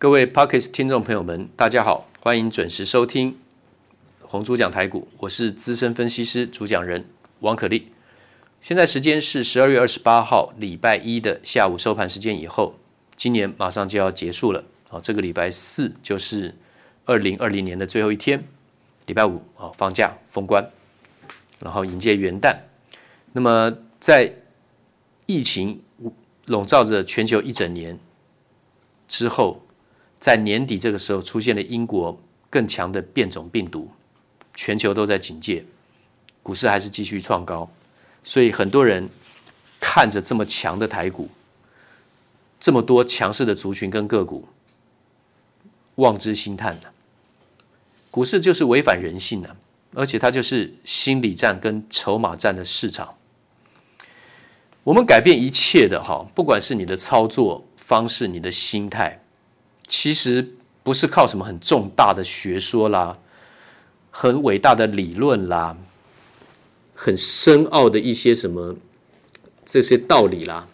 [0.00, 3.38] 各位 Podcast 听众朋友们，大家好，欢迎准时收听
[4.22, 7.04] 红猪讲台股，我是资深分析师主讲人
[7.40, 7.92] 王可立。
[8.62, 12.76] 现在时间是十二月二十八号礼拜一的下午收盘时间以后，
[13.14, 16.56] 今年马上就要结束了，啊，这个礼拜四就是
[17.04, 18.42] 二零二零年的最后一天，
[19.04, 20.66] 礼拜五啊放假封关，
[21.58, 22.56] 然后迎接元旦。
[23.34, 24.32] 那么在
[25.26, 25.82] 疫情
[26.46, 27.98] 笼罩着全球一整年
[29.06, 29.60] 之后，
[30.20, 32.16] 在年底这个时候出现了英国
[32.50, 33.90] 更强的变种病毒，
[34.54, 35.64] 全球都在警戒，
[36.42, 37.68] 股市还是继续创高，
[38.22, 39.08] 所以很多人
[39.80, 41.30] 看着这么强的台股，
[42.60, 44.46] 这么多强势的族群跟个股，
[45.94, 46.92] 望之兴叹的。
[48.10, 49.56] 股市就是违反人性的，
[49.94, 53.14] 而且它就是心理战跟筹码战的市场。
[54.82, 59.19] 我们改变一切的哈，不管是你的操作方式、你的心态，
[59.90, 60.54] 其实
[60.84, 63.18] 不是靠什么很重大的学说啦、
[64.12, 65.76] 很伟大的理论啦、
[66.94, 68.76] 很深奥的一些什么
[69.66, 70.68] 这些道理啦，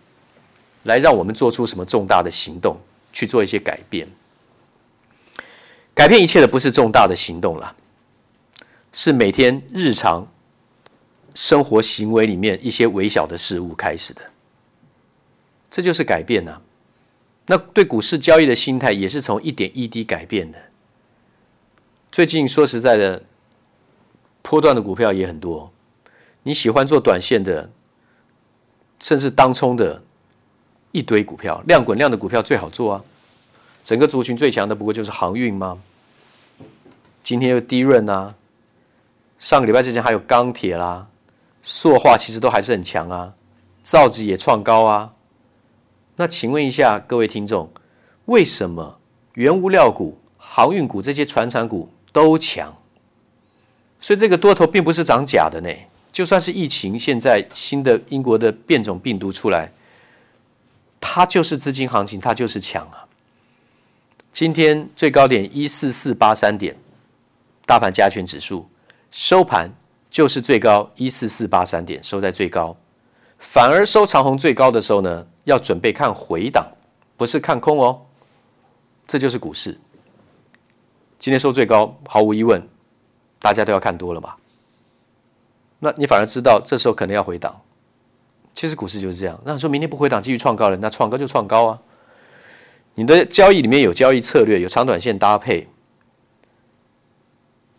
[0.83, 2.79] 来让我们做出什么重大的行动
[3.11, 4.07] 去做一些改变。
[5.95, 7.75] 改变一切的不是重大的行动啦，
[8.93, 10.29] 是每天日常。
[11.35, 14.23] 生活行为里面一些微小的事物开始的，
[15.71, 16.59] 这就是改变呐、
[17.47, 20.59] 那对股市交易的心态也是从一点一滴改变的。
[22.11, 23.23] 最近说实在的，
[24.43, 25.73] 波段的股票也很多。
[26.43, 27.71] 你喜欢做短线的，
[29.01, 30.03] 甚至当冲的
[30.93, 33.05] 一堆股票，量滚量的股票最好做啊。
[33.85, 35.79] 整个族群最强的不过就是航运吗？
[37.23, 38.35] 今天又低润啊，
[39.39, 41.09] 上个礼拜之前还有钢铁啦。
[41.63, 43.35] 塑化其实都还是很强啊，
[43.83, 45.13] 造纸也创高啊。
[46.17, 47.71] 那请问一下各位听众，
[48.25, 48.99] 为什么
[49.35, 52.75] 原物料股、航运股这些传产股都强？
[54.01, 55.69] 所以这个多头并不是涨假的呢。
[56.11, 59.71] 就算是疫情，现在新的英国的变种病毒出来，
[61.01, 63.07] 它就是资金行情，它就是强啊。
[64.33, 66.77] 今天最高点一四四八三点，
[67.67, 68.69] 大盘加权指数
[69.11, 69.71] 收盘。
[70.09, 72.75] 就是最高一四四八三点收在最高，
[73.39, 76.67] 反而收长红最高的时候呢，要准备看回档，
[77.17, 78.03] 不是看空哦。
[79.07, 79.79] 这就是股市。
[81.21, 82.61] 今天收最高，毫无疑问，
[83.39, 84.35] 大家都要看多了嘛。
[85.79, 87.63] 那你反而知道这时候可能要回档。
[88.55, 89.41] 其实股市就是这样。
[89.45, 91.79] 那你说明天不回档，继续创高了，那创高就创高啊。
[92.97, 95.69] 你的交易里面有交易策略，有长短线搭配。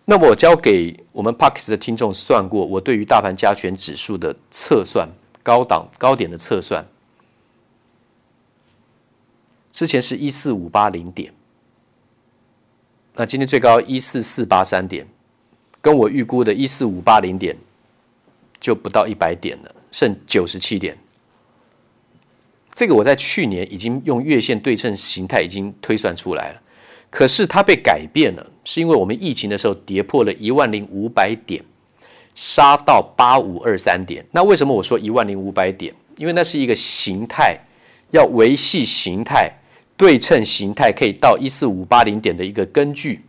[0.06, 5.10] 那我交给我们 Parks 的听众算过，我对于大盘加权指数的测算，
[5.44, 6.86] 高档高点的测算，
[9.78, 11.32] 之前是一四五八零点，
[13.14, 15.06] 那今天最高一四四八三点，
[15.84, 17.56] 跟我预估的一四五八零点
[18.60, 20.98] 就不到一百点了，剩九十七点。
[22.74, 26.62] 这个我在去年已经用月线对称形态已经推算出来了。
[27.12, 31.64] 可是它被改变了，是因为我们疫情的时候跌破了一万零五百点，
[32.34, 34.26] 杀到八五二三点。
[34.32, 35.94] 那为什么我说一万零五百点？
[36.16, 37.60] 因为那是一个形态，
[38.10, 39.54] 要维系形态
[39.98, 43.26] 对称形态可以到一四五八零点的一个根据。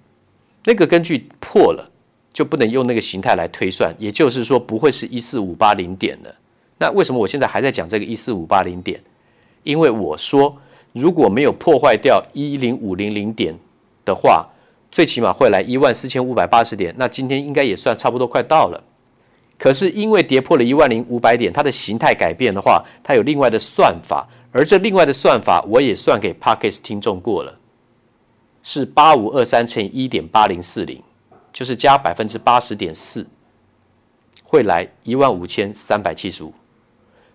[0.65, 1.91] 那个根据破了，
[2.33, 6.35] 就不能用那个形态来推算，也就是说不会是一四五八零点了。
[6.79, 9.01] 那为什么我现在还在讲这个一四五八零点？
[9.65, 10.57] 因为我说
[10.93, 13.59] 如果没有破坏掉一零五零零点。
[14.09, 14.49] 的话，
[14.91, 18.83] 最起码会来一万四千五百八十点，那今天应该也算差不多快到了。
[19.59, 27.59] 可是因为跌破了一万零五百点，它的形态改变的话，它有另外的算法，而这另外的算法我也算给 Podcast 听众过了，
[28.63, 31.03] 是八五二三乘以一点八零四零，
[31.53, 33.27] 就是加百分之八十点四，
[34.43, 36.55] 会来一万五千三百七十五，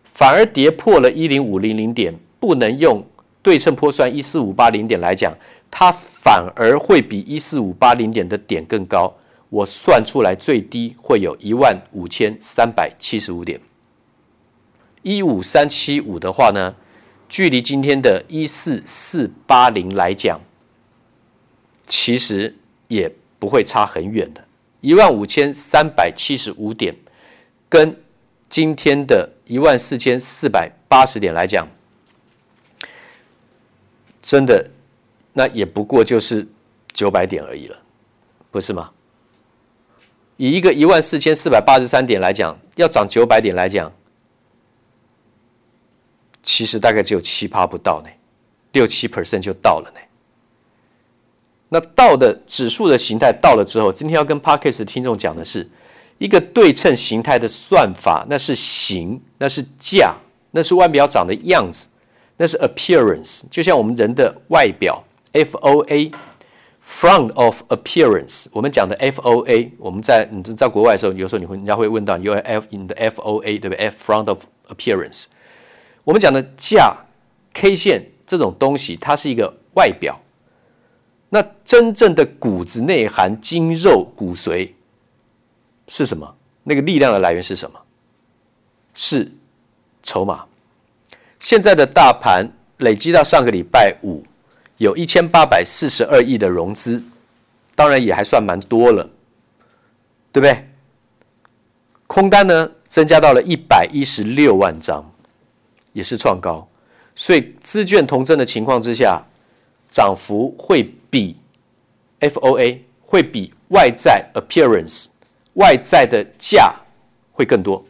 [0.03, 3.06] 反而跌破了一零五零零点，不能用
[3.41, 5.34] 对称波算一四五八零点来讲。
[5.75, 9.12] 它反而会比一四五八零点的点更高，
[9.50, 13.60] 我算出来最低会有一万五千三百七十五点，
[15.01, 16.75] 一五三七五的话呢，
[17.33, 20.39] 距离今天的一四四八零来讲，
[21.88, 22.56] 其实
[22.88, 24.45] 也不会差很远的，
[24.81, 26.95] 一万五千三百七十五点，
[27.68, 28.00] 跟
[28.47, 31.68] 今天的一万四千四百八十点来讲，
[34.21, 34.69] 真的。
[35.33, 36.47] 那也不过就是
[36.94, 37.75] 九百点而已了，
[38.51, 38.91] 不是吗？
[40.38, 43.91] 以一个一万四千四百八十三点来讲，要涨九百点来讲，
[46.44, 48.10] 其实大概只有七趴不到呢，
[48.74, 50.00] 六七 percent 就到了呢。
[51.69, 55.68] 那到的指数的形态到了之后，今天要跟 Podcast 听众讲的是
[56.19, 60.16] 一个对称形态的算法，那是形，那是价，
[60.51, 61.88] 那是外表长的样子，
[62.38, 74.28] 那是 appearance，就像我们人的外表，F O A，front of appearance，我们讲的 F O A，我们在你在国外的时候，有时候你会人家会问到，你有 F in the F O A，对不对？F front
[74.28, 75.25] of appearance，
[76.03, 76.95] 我们讲的价
[77.53, 80.19] K 线这种东西，它是一个外表。
[81.29, 84.71] 那真正的骨子内涵、筋肉、骨髓
[85.88, 86.35] 是什么？
[86.63, 87.79] 那个力量的来源是什么？
[88.94, 89.31] 是
[90.01, 90.45] 筹码。
[91.39, 94.23] 现在的大盘累积到上个礼拜五，
[94.77, 97.03] 有一千八百四十二亿的融资，
[97.75, 99.09] 当然也还算蛮多了，
[100.31, 100.69] 对不对？
[102.05, 105.11] 空单呢，增加到了一百一十六万张，
[105.94, 106.68] 也是创高。
[107.16, 109.24] 所以资券同增的情况之下，
[109.90, 110.94] 涨幅会。
[111.13, 111.36] 比
[112.22, 115.10] FOA 会比外在 appearance
[115.54, 116.74] 外在的价
[117.31, 117.86] 会更多，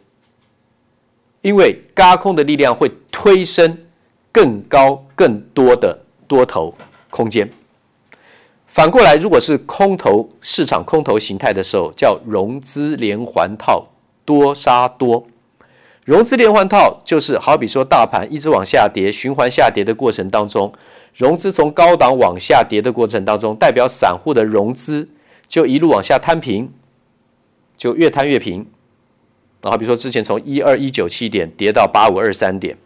[1.40, 3.78] 因为轧空的力量会推升
[4.30, 5.98] 更高更多的
[6.28, 6.74] 多头
[7.08, 7.48] 空间。
[8.66, 13.86] 反过来，如果是空头市场空头形态的时候，叫融资连环套
[14.26, 15.26] 多杀多。
[16.04, 20.70] 融资连环套就是好比说大盘一直往下跌，循环下跌的过程当中，
[21.14, 25.08] 融资从高档往下跌的过程当中，代表散户的融资
[25.48, 26.70] 就一路往下摊平，
[27.78, 28.66] 就越摊越平。
[29.62, 32.76] 然后比如说之前从一二一九七点跌到八五二三点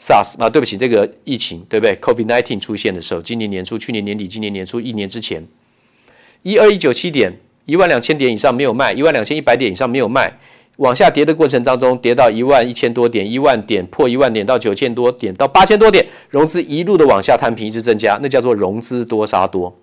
[0.00, 5.46] ，SARS 啊，对不起，这个疫情对不对？COVID-19 出现的时候，今年年初、去年年底、今年年初一年之前，
[6.42, 10.36] 一二一九七点一万两千点以上没有卖，一万两千一百点以上没有卖。
[10.78, 19.76] 往下跌的过程当中，跌到一万一千多点，一万点破一万点到九千多点到八千多点，融资一路的往下摊平，一直增加，那叫做融资多杀多。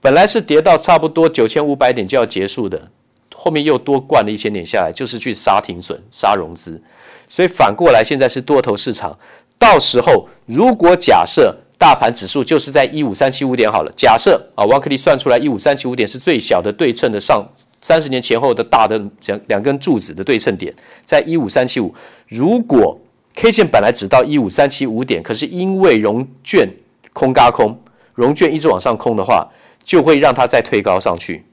[0.00, 2.90] 本来是跌到差不多九千五百点就要结束的，
[3.34, 6.80] 后面又多灌了一千点下来，就是去杀停损、杀融资。
[7.26, 9.18] 所以反过来，现在是多头市场。
[9.58, 17.48] 到时候如果假设大盘指数就是在一五三七五点好了，假设啊，王可立算出来一五三七五点是最小的对称的上。
[17.80, 21.94] 三十年前后的大的两两根柱子的对称点在一五三七五，
[22.26, 22.98] 如果
[23.34, 26.68] K 线本来只到一五三七五点，可是因为融券
[27.12, 27.80] 空嘎空，
[28.14, 29.48] 融券一直往上空的话，
[29.82, 31.44] 就会让它再推高上去，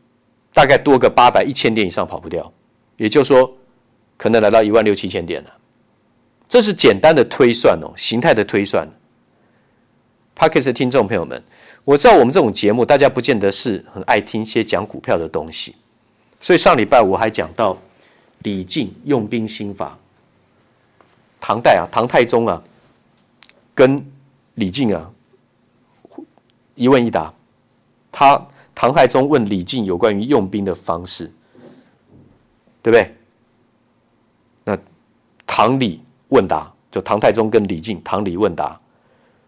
[0.51, 2.51] 大概多个八百一千点以上跑不掉，
[2.98, 3.56] 也就是说，
[4.18, 5.50] 可能来到一万六七千点了。
[6.50, 8.88] 这是简单的推算哦，形态的推算。
[10.36, 11.42] Podcast 的听众朋友们，
[11.83, 15.75] 我知道我们这种节目大家不见得是很爱听一些讲股票的东西。
[16.45, 17.75] 所以上礼拜我还讲到
[18.44, 19.97] 李靖用兵心法，
[21.42, 22.62] 唐代啊，唐太宗啊，
[23.74, 24.06] 跟
[24.53, 25.12] 李靖啊
[26.75, 27.33] 一问一答。
[28.12, 28.39] 他
[28.75, 31.33] 唐太宗问李靖有关于用兵的方式，
[32.83, 33.15] 对不对？
[34.65, 34.77] 那
[35.47, 36.00] 唐李
[36.30, 38.80] 问答，就唐太宗跟李靖唐李问答。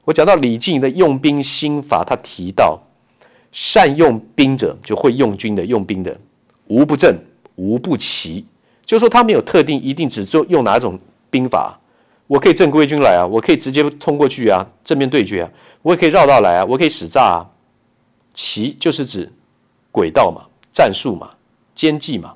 [0.04, 2.82] 我讲到李靖的用兵心法，他提到
[3.52, 6.20] 善用兵者，就会用军的用兵的。
[6.68, 7.18] 无不正，
[7.56, 8.46] 无不奇，
[8.86, 11.00] 就是说他没有特定一定只做用哪种
[11.30, 11.80] 兵法，
[12.28, 15.50] 我可以正规军来啊，我可以直接冲过去啊，正面对决啊，
[15.82, 17.46] 我也可以绕道来啊，我可以使诈啊。
[18.34, 19.32] 奇就是指
[19.92, 21.32] 轨道嘛，战术嘛，
[21.74, 22.34] 奸计嘛。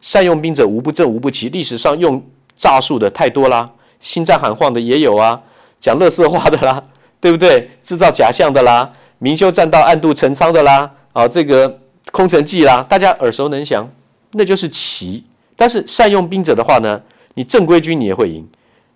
[0.00, 1.48] 善用兵者，无不正，无不奇。
[1.48, 2.22] 历史上用
[2.54, 5.40] 诈术的太多啦，心战喊话的也有啊，
[5.80, 6.84] 讲乐色话的啦，
[7.20, 7.70] 对不对？
[7.80, 11.80] 制造假象的啦，明修栈道，暗度陈仓的啦，啊，这个。
[12.12, 13.88] 空城计啦，大家耳熟能详，
[14.32, 15.24] 那就是奇。
[15.56, 17.00] 但是善用兵者的话呢，
[17.34, 18.46] 你正规军你也会赢，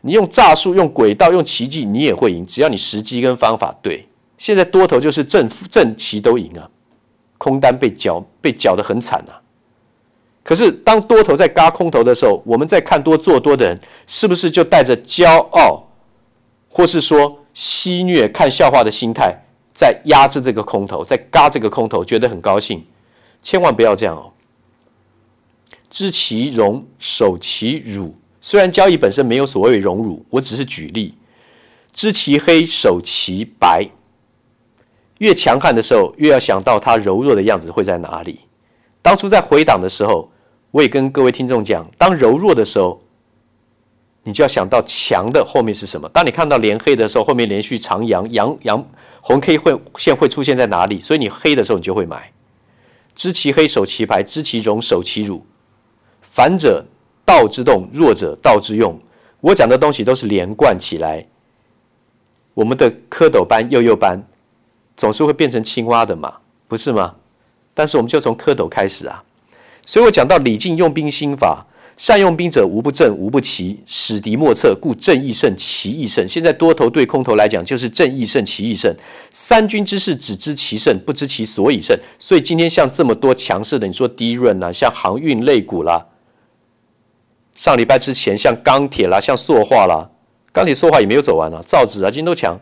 [0.00, 4.06] 你用诈术、用诡道、用奇计你也会赢，只要你时机跟方法对。
[4.36, 6.68] 现在多头就是正正奇都赢啊，
[7.38, 9.42] 空单被搅被搅得很惨啊。
[10.44, 15.84] 可是当多头在嘎空头的时候，我们在看多做多的人，是不是就带着骄傲，
[16.68, 19.36] 或是说戏谑、看笑话的心态，
[19.74, 22.84] 在压制这个空头，在嘎这个空头，觉得很高兴？
[23.42, 24.32] 千万不要这样哦！
[25.88, 28.14] 知其荣，守其辱。
[28.40, 31.14] 虽然交易本身没有所谓荣辱，我只是举例。
[31.92, 33.88] 知其黑，守其白。
[35.18, 38.40] 越强悍的时候，越要想到它柔弱的样子会在哪里。
[39.02, 40.30] 当初在回档的时候，
[40.70, 43.02] 我也跟各位听众讲，当柔弱的时候，
[44.22, 46.08] 你就要想到强的后面是什么。
[46.10, 48.88] 当你看到连黑的时候，后面连续长阳阳阳
[49.20, 51.00] 红 K 会线会出现在哪里？
[51.00, 52.30] 所以你黑的时候，你就会买。
[53.18, 55.44] 知其黑，守其白；知其荣，守其辱。
[56.22, 56.86] 反者
[57.26, 58.96] 道之动，弱者道之用。
[59.40, 61.26] 我讲的东西都是连贯起来。
[62.54, 64.24] 我们的蝌蚪班、幼幼班
[64.96, 66.32] 总是会变成青蛙的嘛，
[66.68, 67.16] 不是吗？
[67.74, 69.24] 但是我们就从蝌蚪开始啊。
[69.84, 71.66] 所以我讲到礼敬用兵心法，
[71.98, 76.26] 善用兵者无不正无不奇，使敌莫测，故正亦胜，奇亦胜。
[76.28, 78.94] 现在多头对空头来讲，就是正亦胜，奇亦胜。
[79.32, 81.98] 三军之势只知其胜，不知其所以胜。
[82.16, 86.06] 所以今天像这么多强势的，你说低润啊，像航运类股啦，
[87.56, 90.08] 上礼拜之前像钢铁啦，像塑化啦，
[90.52, 92.56] 钢铁塑化也没有走完啊，造纸啊，今天都强。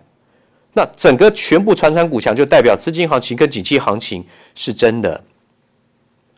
[0.72, 4.24] 那整个全部传产股强，就代表资金行情跟景气行情
[4.54, 5.22] 是真的。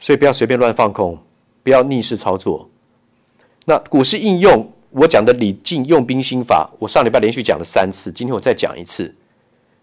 [0.00, 1.17] 所以不要随便乱放空，
[1.62, 2.69] 不要逆势操作。
[3.69, 9.15] 那股市应用我讲的礼敬用兵心法，我上礼拜连续讲了三次，今天我再讲一次。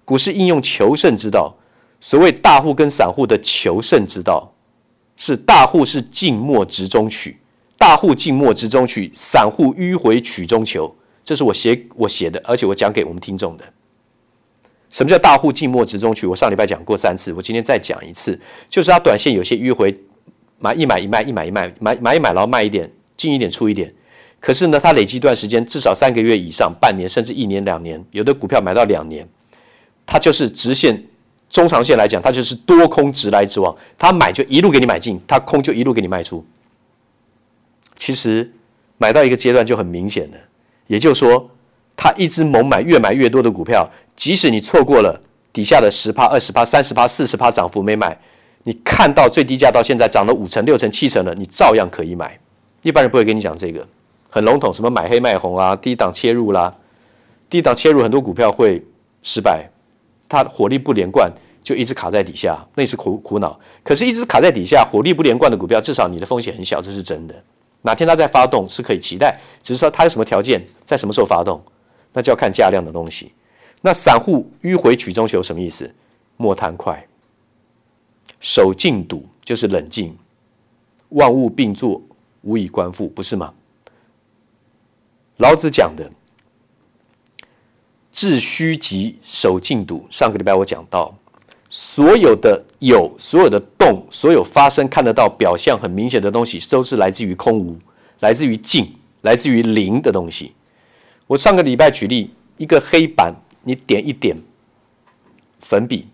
[0.04, 1.56] 股市应用求胜之道，
[2.02, 4.52] 所谓大户跟散户的求胜之道，
[5.16, 7.38] 是大户是静默直中取，
[7.78, 10.96] 大户静默直中取，散户迂回曲中求。
[11.24, 13.64] 这是我写我写的，而且我讲给我们听众的。
[14.90, 16.26] 什么叫大户静默直中取？
[16.26, 19.96] 我上礼拜讲过三次，我今天再讲一次，就是它短线有些迂回，
[20.58, 22.92] 买一买一卖，一买一卖，买买一买，然后卖一点，
[23.26, 23.92] 进一点出一点。
[24.40, 29.28] 可是呢，它累积一段时间，至少三个月以上，半年甚至一年两年，有的股票买到两年，
[30.06, 31.04] 它就是直线、
[31.50, 33.76] 中长线来讲，它就是多空直来直往。
[33.98, 36.46] 它买就一路给你买进，它空就一路给你卖出。
[37.96, 38.52] 其实
[38.98, 40.38] 买到一个阶段就很明显的，
[40.88, 41.50] 也就是说。
[41.98, 45.18] 他一直猛买，越买越多的股票，即使你错过了
[45.54, 48.20] 底下的十趴、二十趴、三十趴、四十趴涨幅没买，
[48.64, 52.38] 你看到最低价到现在涨了五成、六成、七成了，你照样可以买。
[52.86, 53.84] 一般人不会跟你讲这个，
[54.30, 56.72] 很笼统，什么买黑卖红啊，低档切入啦，
[57.50, 58.80] 低档切入很多股票会
[59.24, 59.68] 失败，
[60.30, 61.28] 它火力不连贯，
[61.64, 63.60] 就一直卡在底下，那是苦苦恼。
[63.84, 67.34] 可是，一直卡在底下，火力不连贯的股票，至少你的风险很小，这是真的。
[67.82, 71.60] 哪天它再发动是可以期待，只是说它有什么条件，在什么时候发动。
[72.14, 73.32] 那就要看价量的东西。
[73.82, 75.92] 那散户迂回曲中求什么意思？
[76.38, 77.04] 莫贪快，
[78.40, 80.16] 守静笃就是冷静，
[81.10, 82.00] 万物并作，
[82.46, 83.54] 无以观复，不是吗？
[85.38, 86.10] 老子讲的
[88.10, 90.06] 致虚极，守静笃。
[90.10, 91.14] 上个礼拜我讲到，
[91.70, 97.78] 所有的有，所有的动，所有发生看得到表象很明显的东西，都是来自于空无，
[98.22, 100.54] 来自于静，来自于灵的东西。
[101.28, 103.34] 我上个礼拜举例，一个黑板，
[103.64, 104.38] 你点一点
[105.60, 106.08] 粉笔，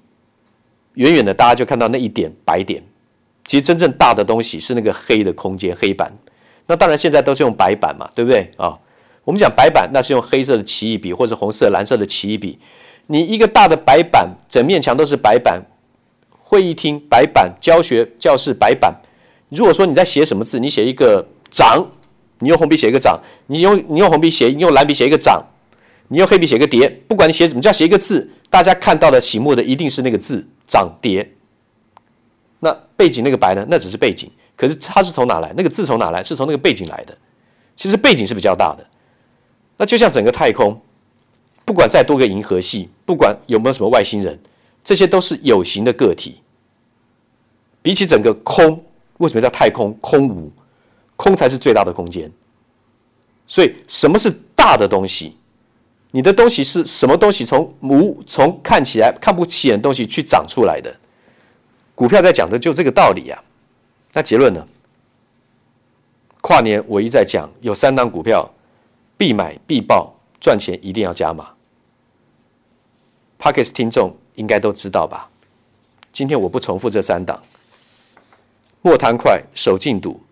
[0.93, 2.81] 远远的大家就看到那一点白点。
[3.51, 6.09] 其实真正大的东西是那个黑的空间，黑板。
[6.67, 8.79] 那当然现在都是用白板嘛，对不对啊？
[9.25, 12.57] 我们讲白板，那是用黑色的奇异笔或者红色、蓝色的奇异笔。
[13.07, 15.61] 你一个大的白板，整面墙都是白板，
[16.41, 18.95] 会议厅白板，教学教室白板。
[19.49, 21.85] 如果说你在写什么字，你写一个长。
[22.39, 25.43] 你用红笔写一个涨，你用你用红笔写，你用蓝笔写一个涨，
[26.07, 31.33] 你用黑笔写一个跌，不管你写什么，只要写一个字，大家看到的醒目的一定是那个字涨跌。
[32.61, 33.65] 那背景那个白呢？
[33.69, 35.53] 那只是背景，可是它是从哪来？
[35.57, 36.23] 那个字从哪来？
[36.23, 37.17] 是从那个背景来的。
[37.75, 38.87] 其实背景是比较大的。
[39.77, 40.79] 那就像整个太空，
[41.65, 44.39] 不管再多个银河系，不管有没有什么外星人，
[44.83, 46.39] 这些都是有形的个体。
[47.81, 48.83] 比起整个空，
[49.17, 49.93] 为什么叫太空？
[49.99, 50.51] 空无。
[51.17, 52.31] 空才是最大的空间，
[53.45, 55.37] 所以什么是大的东西？
[56.09, 57.45] 你的东西是什么东西？
[57.45, 60.91] 从无，从看起来看不起眼的东西去长出来的。
[62.01, 63.43] 股票在讲的就这个道理呀。
[64.13, 64.67] 那结论呢？
[66.41, 68.51] 跨年我一再讲，有三档股票
[69.19, 71.49] 必买必报，赚钱一定要加码。
[73.39, 75.29] Podcast 听众应该都知道吧？
[76.11, 77.39] 今天我不重复这三档，
[78.81, 80.23] 莫贪快，守进度。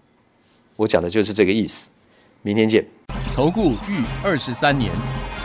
[0.75, 1.91] 我讲的就是这个意思，
[2.41, 2.83] 明天见。
[3.35, 4.91] 投顾逾二十三年，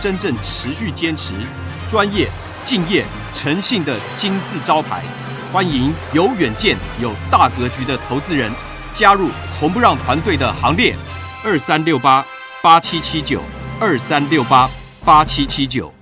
[0.01, 1.35] 真正持续坚持、
[1.87, 2.27] 专业、
[2.65, 3.05] 敬业、
[3.35, 5.05] 诚信的金字招牌，
[5.55, 8.51] 欢迎有远见、有大格局的投资人
[8.93, 9.29] 加入
[9.61, 10.97] 红不让团队的行列。
[11.45, 12.27] 二三六八
[12.61, 13.41] 八七七九，
[13.79, 14.69] 二三六八
[15.05, 15.95] 八七七九。